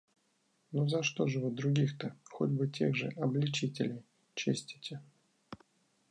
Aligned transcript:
Но 0.71 0.87
за 0.87 1.03
что 1.03 1.27
же 1.27 1.39
вы 1.39 1.51
других-то, 1.51 2.17
хоть 2.27 2.49
бы 2.49 2.67
тех 2.67 2.95
же 2.95 3.09
обличителей, 3.17 4.01
честите? 4.33 4.99